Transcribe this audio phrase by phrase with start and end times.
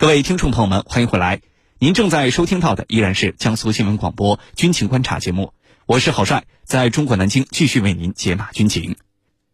[0.00, 1.40] 各位听众朋友们，欢迎回来。
[1.80, 5.52] 您正在收听到的依然是江苏新闻广播军情观察节目，
[5.86, 8.94] 我是郝帅，在中国南京继续为您解码军情。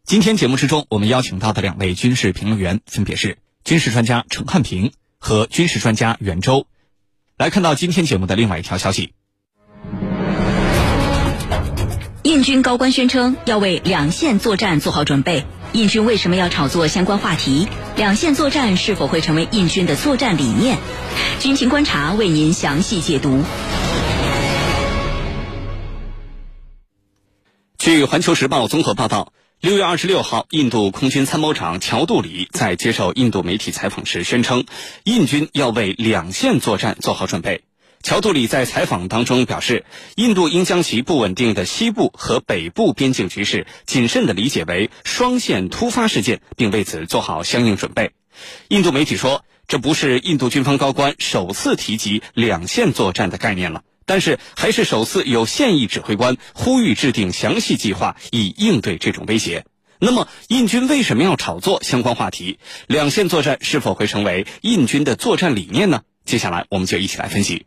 [0.03, 6.67] 今天节目之中，我们邀请到的两位军事评论员分别是军事专家陈汉平和军事专家袁周。
[7.39, 9.13] 来看到今天节目的另外一条消息，
[12.21, 15.43] 印军高官宣称要为两线作战做好准备。
[15.75, 17.67] 印军为什么要炒作相关话题？
[17.97, 20.77] 两线作战是否会成为印军的作战理念？
[21.41, 23.43] 军情观察为您详细解读。
[27.77, 34.63] 据《环球时报》综合报道，六月二十六号，印度空军参谋长乔杜里在接受印度媒体采访时宣称，
[35.03, 37.65] 印军要为两线作战做好准备。
[38.05, 39.83] 乔杜里在采访当中表示，
[40.15, 48.11] 印度应将其不稳定的西部和北部边境局势谨慎地理解为双线突发事件，并为此做好相应准备。
[48.67, 59.65] 印度媒体说，这不是印度军方高官首次提及两线作战的概念了，但是还是首次有现役指挥官呼吁制定详细计划以应对这种威胁。
[59.97, 62.59] 那么，印军为什么要炒作相关话题？
[62.85, 66.03] 两线作战是否会成为印军的作战理念呢？
[66.23, 67.65] 接下来，我们就一起来分析。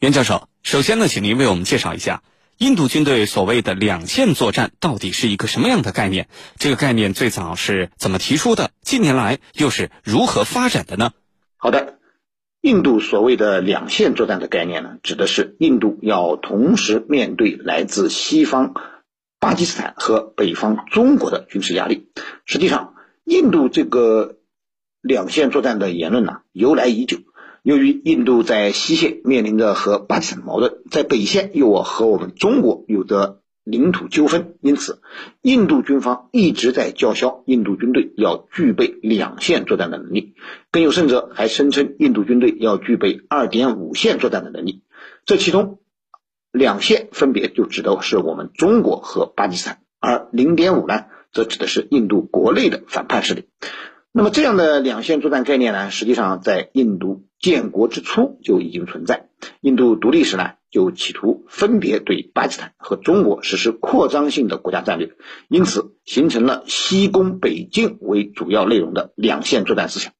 [0.00, 2.22] 袁教授，首先呢，请您为我们介绍一下
[2.58, 6.28] 印度军队所谓的两线作战到底是一个什么样的概念？
[6.56, 8.70] 这个概念最早是怎么提出的？
[8.80, 11.10] 近年来又是如何发展的呢？
[11.56, 11.98] 好的，
[12.60, 18.74] 印度所谓的两线作战的概念呢，指的是印度要同时面对来自西方
[19.40, 22.06] 巴基斯坦和北方中国的军事压力。
[22.44, 24.36] 实际上，印度这个
[25.00, 27.18] 两线作战的言论呢，由来已久。
[27.68, 35.02] 由于印度在西线面临着和巴基斯坦的矛盾，在北线又和我们中国有着领土纠纷，因此，
[35.42, 40.32] 印度军方一直在叫嚣印度军队要具备两线作战的能力，
[40.70, 44.80] 更有甚者还声称印度军队要具备二点五线作战的能力。
[45.26, 45.80] 这其中，
[46.50, 53.44] 两线分别就指的是我们中国和巴基斯坦，而零点五呢，则指的是印度国内的反叛势力。
[54.18, 57.22] 那么，这样的两线作战概念呢，实际上在印度。
[57.38, 59.28] 建国之初就已经存在。
[59.60, 65.12] 印度独立时呢，就企图分别对巴基斯坦和中国实施扩张性的国家战略，
[65.46, 70.14] 因此形成了西攻北进为主要内容的两线作战思想。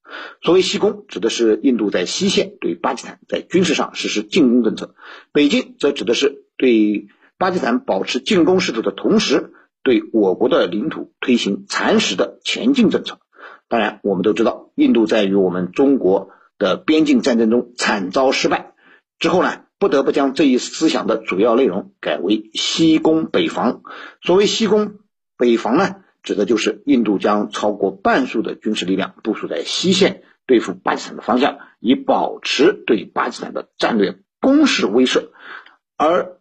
[0.44, 4.94] 所谓西攻，指的是印度在西线对巴基斯坦在军事上实施进攻政策；
[5.32, 13.18] 北进则指的是对巴基斯坦保持进攻势头的同时，对我国的领土推行蚕食的前进政策。
[13.68, 16.30] 当然，我们都知道，印度在与我们中国。
[16.60, 18.72] 的边境战争中惨遭失败
[19.20, 23.82] 之后呢，不得不将这一思想的主要内容改为西攻北防。
[24.22, 24.94] 所谓西攻
[25.36, 35.28] 北防呢，指的就是印度将超过半数的军事力量部署在西线对付巴基斯坦的方向，以保持对巴基斯坦的战略攻势威慑；
[35.96, 36.40] 而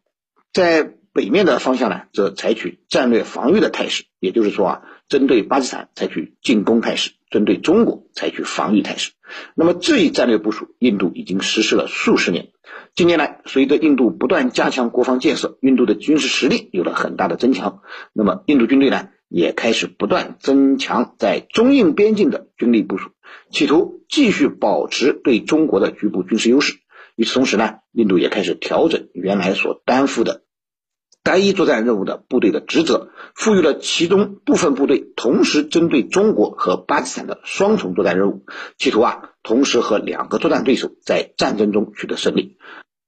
[0.51, 4.05] 在北面的方向呢，则采取战略防御的态势。
[4.19, 7.11] 也就是说啊，针对巴基斯坦采取进攻态势。
[7.29, 9.11] 针对中国采取防御态势，
[9.53, 12.51] 那么这一战略部署，印度已经实施了数十年。
[12.95, 17.81] 近年来，随着印度不断加强国防建设，印度的军事实力有了很大的增强。
[18.13, 23.09] 那么，印度军队呢，也开始不断增强在中印边境的军力部署，
[23.51, 26.75] 企图继续保持对中国的局部军事优势。
[27.17, 30.43] 与此同时呢，印度也开始调整原来所担负的。
[31.27, 38.45] 单一作战任务的部队的职责，赋予了其中部分部队同时针对中国和巴基斯坦的双重作战任务，
[38.77, 42.55] 企图啊同时和两个作战对手在战争中取得胜利。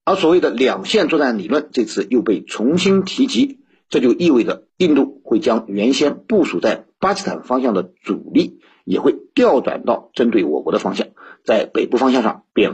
[0.03, 11.07] 而所谓的两线作战理论这次又被重新提及，这就意味着印度会将原先部署在巴基斯坦方向的主力也会调转到针对我国的方向，
[11.46, 12.74] 在北部方向上便。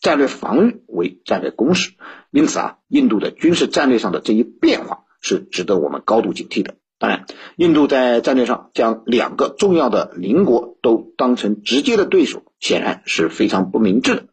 [0.00, 1.92] 战略防御为战略攻势，
[2.30, 6.76] 因此啊，印度的军事战略上的这一变化是值得我们高度警惕的。
[6.98, 7.26] 当然，
[7.56, 14.26] 印度在战略上将两个重要的邻国都当成直接的对手，显然是非常不明智的。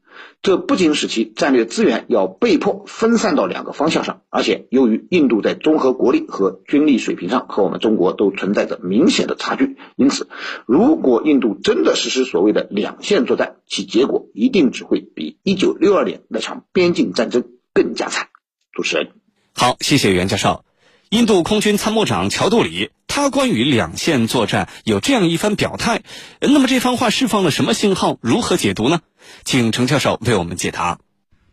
[0.44, 10.28] 这不仅使其战略资源要被迫分散到两个方向上，而且由于印度在综合国力和军力水平上和我们中国都存在着明显的差距，因此，
[10.66, 18.28] 如果印度真的实施所谓的两线作战，其结果一定只会比一九六二年那场边境战争更加惨。
[18.74, 19.12] 主持人，
[19.54, 20.66] 好，谢谢袁教授。
[21.13, 26.01] 印度空军参谋长乔杜里，他关于两线作战有这样一番表态，
[26.42, 28.18] 那么这番话释放了什么信号？
[28.19, 29.00] 如何解读呢？
[29.44, 30.98] 请程教授为我们解答。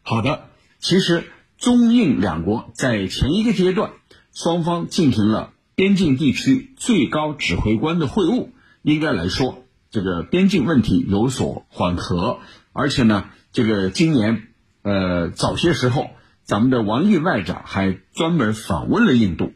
[0.00, 0.48] 好的，
[0.78, 3.90] 其实中印两国在前一个阶段，
[4.34, 8.48] 双方进行了边境地区最高指挥官的会晤，
[8.80, 12.38] 应该来说，这个边境问题有所缓和，
[12.72, 14.48] 而且呢，这个今年
[14.80, 16.06] 呃早些时候，
[16.50, 19.52] 咱们的王毅外长还专门访问了印度，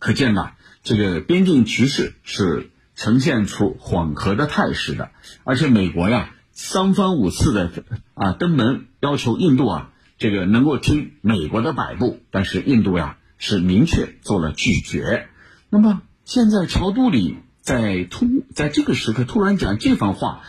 [0.00, 0.50] 可见呢，
[0.82, 5.12] 这个边境局势是呈现出缓和的态势的。
[5.44, 7.70] 而且美国呀，三番五次的
[8.14, 15.28] 啊登门要求印度啊，这个能够听美国的摆布，但是印度呀是明确做了拒绝。
[15.70, 20.40] 那么现在乔杜里在突在这个时刻突然讲这番话。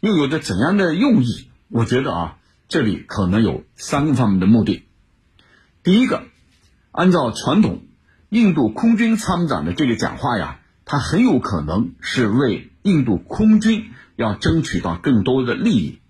[0.00, 1.50] 又有着怎样的用意？
[1.68, 2.38] 我觉得啊，
[2.68, 4.84] 这里可能有三个方面的目的。
[5.82, 6.24] 第一个，
[6.92, 7.82] 按照传统，
[8.28, 16.00] 印度空军参谋长的这个讲话呀，他很有可能是为印度空军要争取到更多的利益，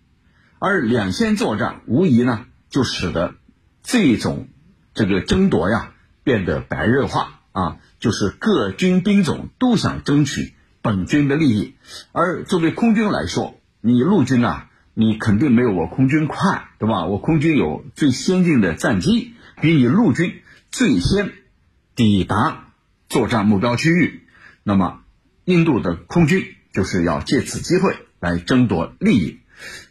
[0.59, 3.35] 而两线作战无疑呢，就使得
[3.83, 4.49] 这种
[4.93, 5.93] 这个争夺呀
[6.25, 11.75] 变得白热化啊，就是各军兵种都想争取本军的利益，
[12.13, 13.55] 而作为空军来说。
[13.83, 17.07] 你陆军啊，你肯定没有我空军快，对吧？
[17.07, 21.33] 我空军有最先进的战机，比你陆军最先
[21.95, 22.73] 抵达
[23.09, 24.23] 作战目标区域。
[24.63, 25.01] 那么，
[25.45, 29.41] 印度的空军就是要借此机会来争夺利益。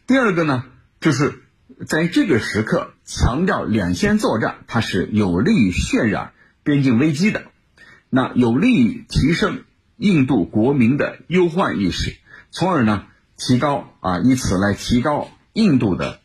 [0.08, 0.66] 第二个呢，
[1.00, 1.44] 就是
[1.88, 6.34] 在这个时刻强调两线作战，它是有利于渲染
[6.64, 7.46] 边境危机的，
[8.10, 9.64] 那有利于提升
[9.98, 12.18] 印度国民的忧患意识，
[12.52, 13.06] 从而呢。
[13.42, 16.20] 提高啊，以此来提高印度的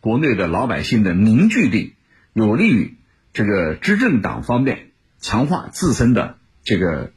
[0.00, 1.94] 国内的老百姓的凝聚力，
[2.46, 2.96] 有利于
[3.32, 7.12] 这个执政党方面强化自身的这个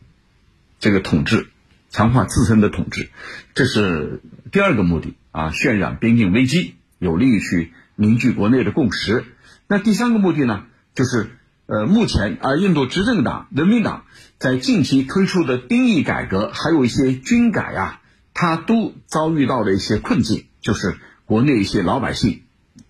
[0.80, 1.48] 这个统治，
[1.90, 3.10] 强化自身的统治，
[3.54, 4.22] 这是
[4.52, 9.26] 第二个目的啊，渲染边境危机，有利于去凝聚国内的共识。
[9.68, 10.66] 那第三个目的呢，
[10.96, 11.30] 就是
[11.66, 14.06] 呃，目前啊，印度执政党人民党
[14.38, 17.98] 在近期推出的兵役改革，还有一些军改啊。
[18.34, 22.44] 他都遭遇到了一些困境，就是国内一些老百姓，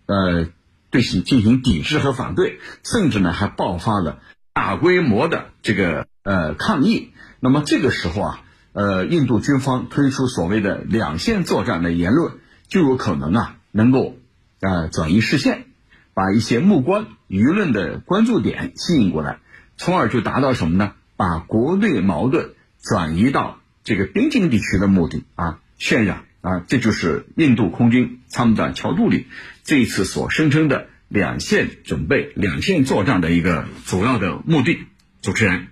[0.06, 0.46] 呃，
[0.92, 4.20] 对其进行抵制和反对，甚至呢还爆发了
[4.54, 7.12] 大规模的这个呃抗议。
[7.40, 8.44] 那么这个时候啊，
[8.74, 12.34] 呃，印度军方推出所谓的两线作战的言论，
[12.68, 14.18] 就有可能啊能够
[14.60, 15.66] 呃转移视线，
[16.14, 19.40] 把一些目光舆论的关注点吸引过来，
[19.78, 20.92] 从而就达到什么呢？
[21.16, 23.58] 把国内矛盾转移到。
[23.84, 29.28] 这个边境地区的目的啊，渲染啊，这就是印度空军参谋长乔杜里
[29.64, 34.80] 这一次所声称的两线准备、两线作战的一个主要的目的。
[35.22, 35.68] 主持人，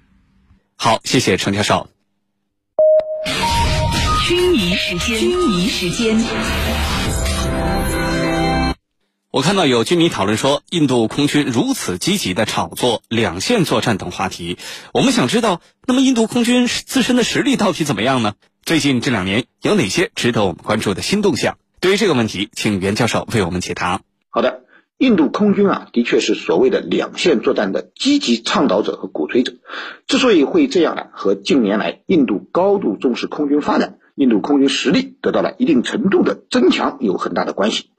[0.75, 1.89] 好，谢谢程教授。
[4.27, 6.21] 军迷时间，军迷时间。
[9.31, 14.60] 我看到有军迷讨论说，印度空军如此积极的炒作两线作战等话题，
[14.94, 18.36] 我们想知道，那么印度空军自身的实力到底怎么样呢？
[18.69, 21.57] 最近这两年有哪些值得我们关注的新动向？
[21.81, 24.04] 对于这个问题，请袁教授为我们解答。
[24.30, 24.62] 好的，
[25.00, 29.54] 印度空军啊，的确是所谓的两线作战的积极倡导者和鼓吹者。
[30.06, 37.89] 之所以会这样呢，和近年来印度高度重视空军发展，印度空军实力得到了一定程度的增强有很大的关系。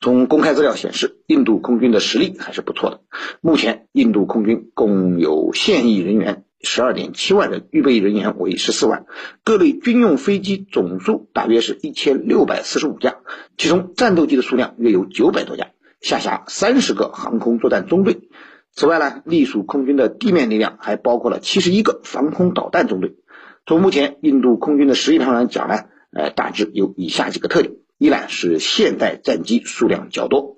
[0.00, 3.02] 从公开资料显示，印度空军的实力还是不错的。
[3.42, 9.06] 目前，印度空军共有现役人员十二点七万人，预备人员为十四万，
[9.44, 13.16] 各类军用飞机总数大约是一千六百四十五架，
[13.56, 15.68] 其中战斗机的数量约有九百多架，
[16.00, 18.28] 下辖三十个航空作战中队。
[18.72, 23.16] 此外呢，隶属空军的地面力量还包括了七十一个防空导弹中队。
[23.66, 27.74] 从目前印度空军的实力上来讲呢，呃，大致有以下几个特点。
[27.98, 30.56] 一呢是现代战机数量较多，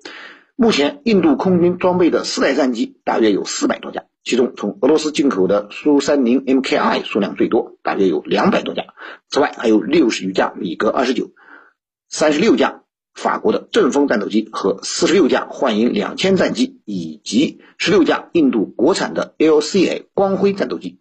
[0.55, 8.83] 目前印度空军装备的四代战机大约有四百多架，其中从俄罗斯进口的苏三零 MKI 数量最多，大约有两百多架。
[9.29, 11.31] 此外还有六十余架米格二十九，
[12.07, 20.99] 三十六架法国的阵风战斗机和四十六架幻影两千战机，以及十六架印度国产的 LCA 光辉战斗机。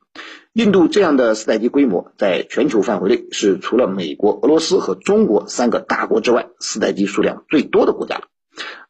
[0.53, 8.25] 印度这样的四代机规模，在全球范围内是除了美国、俄罗斯和中国三个大国之外，四代机数量最多的国家了。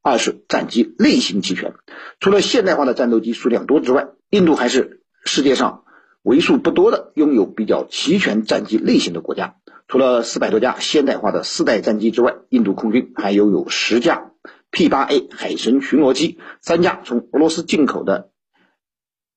[0.03, 1.75] 二是战机类型齐全，
[2.21, 5.85] 除了现代化的战斗机数量多之外，印度还是世界上
[6.23, 9.57] 为数不多的拥有比较齐全战机类型的国家。
[9.89, 14.31] 除了四百多架现代化的四代战机之外，印度空军还拥有十架
[14.71, 18.31] P-8A 海神巡逻机，三架从俄罗斯进口的。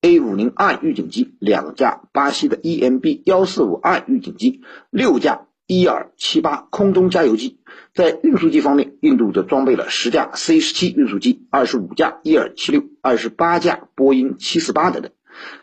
[0.01, 7.60] A 五零 I 预警机两架，巴西的 EMB 幺四五 I 预警机六架，伊尔七八空中加油机。
[7.93, 15.12] 在运输机方面，印度则装备了十架 C 十七运输机，二十五架伊尔七六，二十八架波音七四八等等。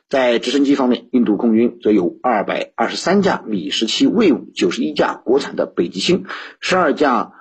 [0.08, 6.26] 在直升机方面，印度空军则有二百二十三架米十七卫五，九十一架国产的北极星，
[6.60, 7.32] 十二架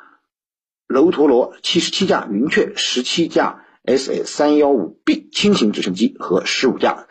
[0.87, 7.07] 楼陀螺七十七架云雀十七架 SA 三幺五 B 轻型直升机和十五架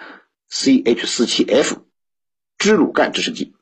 [0.51, 1.79] CH 四七 F
[2.59, 3.55] 支鲁干直升机。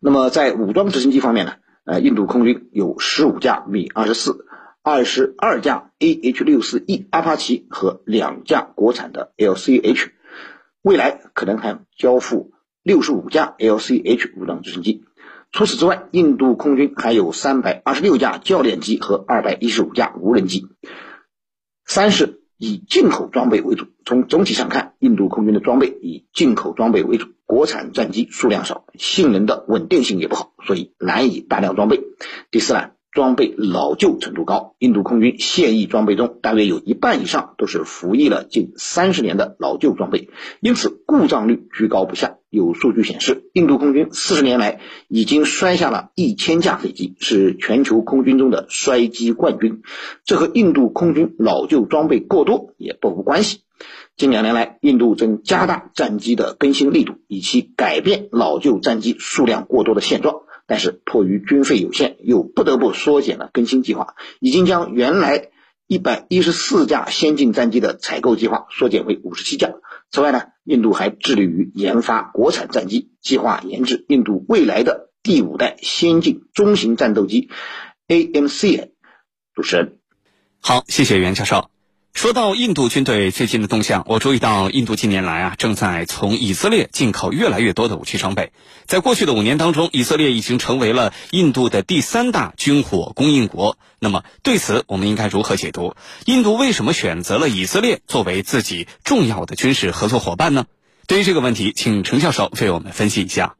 [0.00, 1.52] 那么在武装直升机方面呢？
[1.84, 4.46] 呃，印度空军有十五架米二十四、
[4.82, 10.10] 二十二架 AH 六四 E 阿帕奇和两架国产的 LCH，
[10.82, 12.52] 未来可能还交付
[12.82, 15.04] 六十五架 LCH 武装直升机。
[15.52, 20.68] 除此之外，印度空军还有三百二十六架教练机和二百一十五架无人机。
[21.84, 23.86] 三是以进口装备为主。
[24.04, 32.00] 从总体上看，印度空军的装备以进口装备为主，国产战机数量少，性能的稳定性也不好，所以难以大量装备。
[32.52, 32.90] 第四呢？
[33.10, 40.28] 装备老旧程度高，印度空军现役装备中大约有一半以上都是服役了近三十年的老旧装备，
[40.60, 42.36] 因此故障率居高不下。
[42.50, 44.78] 有数据显示，印度空军四十年来
[45.08, 49.82] 已经摔下了一千架飞机，是全球空军中的摔机冠军。
[50.24, 53.62] 这和印度空军老旧装备过多也不无关系。
[54.20, 60.42] 近两年来，印度正加大战机的更新力度，以期改变老旧战机数量过多的现状。
[60.66, 65.48] 但是迫于军费有限，又不得不缩减了更新计划，已经将原来
[65.86, 69.72] 一百一十四架先进战机的采购计划缩减为五十七架。
[70.10, 77.48] 此外呢，印度还致力于研发国产战机，计划研制印度未来的第五代先进中型战斗机
[78.06, 78.90] AMC。
[79.54, 79.98] 主持人，
[80.60, 81.69] 好，谢谢袁教授。
[82.12, 88.52] 说到印度军队最近的动向，我注意到印度近年来啊正在从以色列进口越来越多的武器装备。
[88.84, 93.78] 在过去的五年当中，以色列已经成为了印度的第三大军火供应国。
[94.00, 95.94] 那么对此，我们应该如何解读？
[96.26, 100.66] 印度为什么选择了以色列作为自己重要的军事合作伙伴呢？
[101.06, 103.54] 对于这个问题，请程教授为我们分析一下。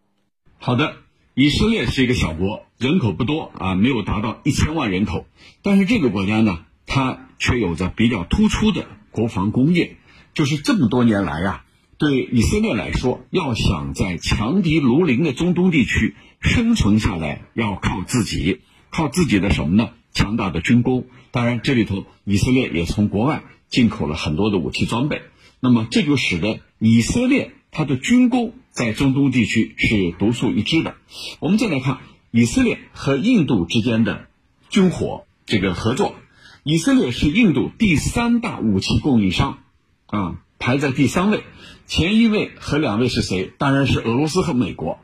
[0.59, 0.97] 好的，
[1.35, 5.25] 以色列是一个小国，人口不多啊，没有达到一千万人口，
[5.63, 6.59] 但是这个国家呢？
[6.87, 9.97] 它却有着比较突出的国防工业，
[10.35, 11.65] 就是这么多年来啊，
[11.99, 19.91] 对以色列来说，要想在强敌如林的中东地区生存下来，要靠自己，靠自己的什么呢？
[20.13, 21.07] 强大的军工。
[21.31, 25.23] 当然，这里头以色列也从国外进口了很多的武器装备。
[25.61, 30.95] 那么，这就使得以色列它的军工在中东地区是独树一帜的。
[31.39, 31.99] 我们再来看
[32.31, 34.29] 以色列和印度之间的
[34.69, 36.15] 军火这个合作。
[36.63, 39.61] 以色列是印度第三大武器供应商，
[40.07, 41.43] 啊，排在第三位，
[41.87, 43.51] 前一位和两位是谁？
[43.57, 44.99] 当然是俄罗斯和美国。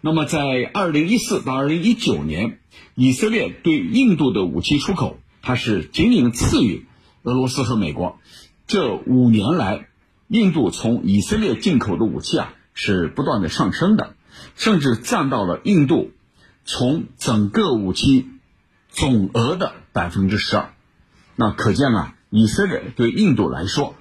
[0.00, 2.60] 那么在二零一四到二零一九年，
[2.94, 6.86] 以色列对印度的武器出口，它是仅仅次于
[7.24, 8.20] 俄罗斯和美国。
[8.68, 9.88] 这五年来，
[10.28, 14.14] 印度从以色列进口的武器啊是不断的上升的，
[14.54, 16.12] 甚至占到了印度
[16.64, 18.28] 从整个武器
[18.88, 20.72] 总额的百分之十二。
[21.42, 23.96] 那可见啊，以色列对印度来说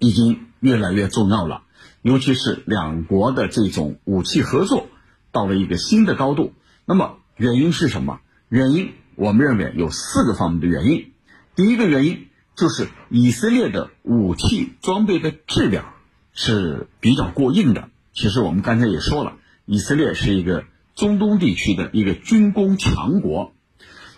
[0.00, 1.62] 已经越来越重要了，
[2.02, 4.88] 尤其是两国的这种武器合作
[5.30, 6.54] 到了一个新的高度。
[6.84, 8.18] 那么原因是什么？
[8.48, 11.12] 原因我们认为有四个方面的原因。
[11.54, 15.94] 第一个原因就是以色列的武器装备的质量
[16.32, 17.90] 是比较过硬的。
[18.12, 19.34] 其实我们刚才也说了，
[19.66, 20.64] 以色列是一个
[20.96, 23.52] 中东地区的一个军工强国。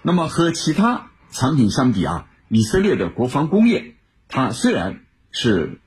[0.01, 3.95] 那么和其他产品相比啊，以色列的国防工业，
[4.29, 5.01] 它虽然
[5.31, 5.81] 是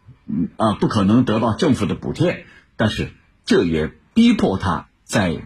[0.58, 2.46] 啊不可能得到政府的补贴，
[2.78, 3.12] 但是
[3.46, 5.42] 这也逼迫它在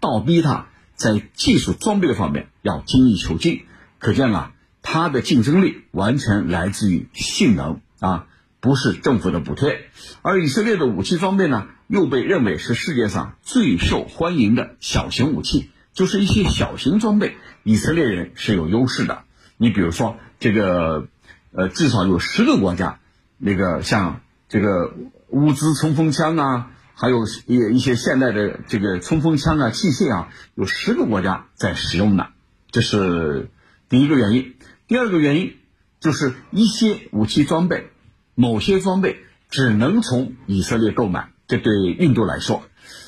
[0.00, 3.62] 倒逼它在技术装备方面要精益求精。
[3.98, 8.26] 可见啊，它的竞争力完全来自于性能啊，
[8.60, 9.90] 不是政府的补贴。
[10.22, 19.24] 而以色列的武器装备呢，又被认为是世界上最受欢迎的小型武器，就是一些小型装备，以色列人是有优势的。
[19.58, 21.06] 你比如说这个，
[21.52, 22.98] 呃，至少有十个国家，
[23.38, 24.94] 那个像这个
[25.28, 32.28] 乌兹冲锋枪啊，还有一一些现代的这个冲锋枪啊器械啊，有十个国家在使用呢。
[32.70, 33.50] 这是
[33.88, 34.54] 第一个原因。
[34.88, 35.56] 第二个原因
[36.00, 37.90] 就是一些武器装备，
[38.34, 39.18] 某些装备
[39.50, 41.28] 只能从以色列购买。
[41.46, 42.62] 这对印度来说，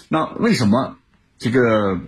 [0.09, 0.99] 那为什么
[1.39, 1.99] 这个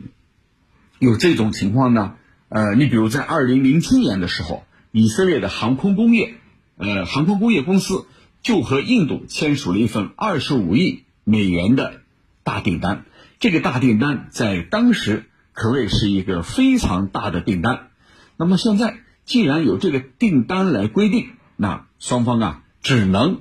[0.99, 2.17] 有这种情况呢？
[2.51, 4.65] 呃，你比如在二零零七年的时候，
[4.97, 6.37] 以色列的航空工业，
[6.77, 8.07] 呃，航空工业公司
[8.45, 12.03] 就和印度签署了一份二十五亿美元的
[12.45, 13.05] 大订单。
[13.41, 17.89] 这个大订单在当时可谓是一个非常大的订单。
[18.37, 23.41] 那么现在既然有这个订单来规定，那双方啊只能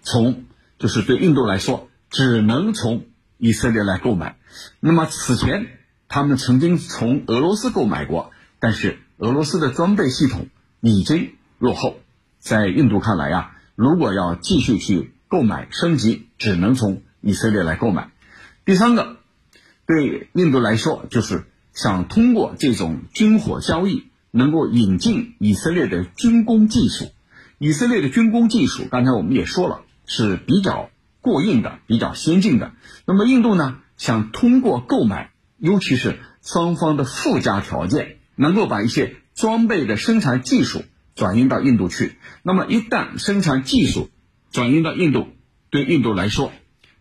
[0.00, 0.46] 从，
[0.80, 3.06] 就是对印度来说，只能从
[3.38, 4.36] 以色列来购买。
[4.80, 5.68] 那么此前
[6.08, 8.32] 他们曾经从俄罗斯购买过。
[8.58, 10.46] 但是俄罗斯的装备系统
[10.90, 12.00] 已经落后，
[12.40, 18.10] 在印度看来呀，如果要继续去购买升级，只能从以色列来购买。
[18.64, 19.18] 第三个，
[19.86, 27.12] 对印度来说，就是想通过这种军火交易，能够引进以色列的军工技术。
[27.58, 32.72] 以色列的军工技术，刚才我们也说了，是比较过硬的，比较先进的。
[33.06, 38.16] 那么印度呢，想通过购买，尤其是双方的附加条件。
[38.34, 40.84] 能够把一些装备的生产技术
[41.16, 44.08] 转移到印度去，那么一旦生产技术
[44.52, 45.26] 转移到印度，
[45.68, 46.52] 对印度来说，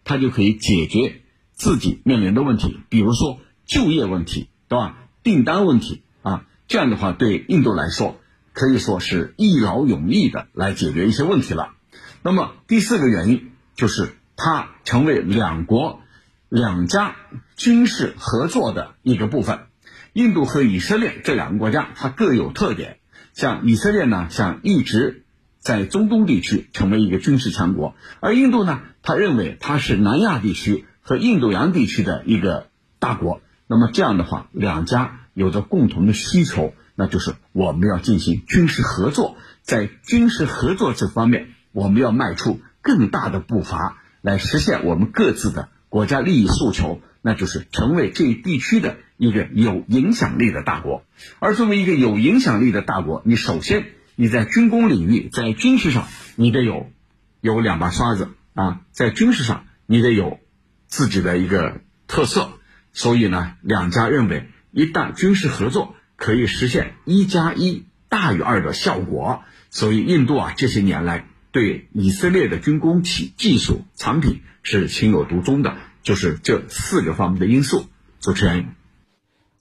[0.03, 1.21] 它就可以解决
[1.53, 4.98] 自己面临的问题，比如说就业问题，对吧？
[5.21, 8.19] 订单问题啊，这样的话对印度来说
[8.53, 11.75] 可以说是一劳永逸的来解决一些问题了。
[12.24, 16.01] 那么第四个原因就是它成为两国
[16.50, 17.15] 两家
[17.55, 19.67] 军事合作的一个部分。
[20.13, 22.98] 印度和以色列这两个国家，它各有特点。
[23.34, 25.24] 像以色列呢，想一直
[25.60, 32.68] 在中东地区成为一个军事强国；而印度呢，他认为它是南亚地区和印度洋地区的一个
[33.00, 33.41] 大国。
[33.68, 39.38] 那么这样的话，两家有着共同的需求，那就是我们要进行军事合作。
[39.62, 47.00] 在军事合作这方面，我们要迈出更大的步伐，来实现我们各自的国家利益诉求。
[47.24, 51.06] 那就是成为这一地区的一个有影响力的大国，
[51.38, 53.86] 而作为一个有影响力的大国，你首先
[54.16, 56.92] 你在军工领域，在军事上你得有
[57.40, 60.40] 有两把刷子啊，在军事上你得有
[60.88, 62.54] 自己的一个特色。
[62.94, 75.78] 所以呢，两家认为一旦军事合作可以实现一加一大于二的效果，所以印度啊这些年来对以色列的军工企技术产品是情有独钟的。
[76.01, 77.86] 就是这四个方面的因素。
[78.20, 78.75] 主持人，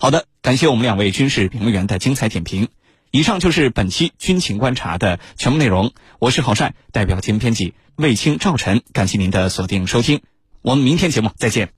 [0.03, 2.69] 好的，感谢我们两位军事评论员的精彩点评。
[3.11, 5.93] 以上就是本期军情观察的全部内容。
[6.19, 10.23] 我是郝帅，代表节目编辑卫青、赵晨，感谢您的锁定收听。
[10.63, 11.75] 我们明天节目再见。